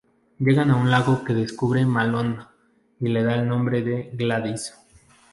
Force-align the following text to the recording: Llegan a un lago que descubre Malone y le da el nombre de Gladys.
Llegan 0.39 0.71
a 0.71 0.77
un 0.77 0.89
lago 0.89 1.23
que 1.23 1.35
descubre 1.35 1.85
Malone 1.85 2.39
y 3.01 3.09
le 3.09 3.21
da 3.23 3.35
el 3.35 3.47
nombre 3.47 3.83
de 3.83 4.09
Gladys. 4.13 4.73